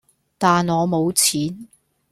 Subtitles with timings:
[0.39, 1.67] 但我冇錢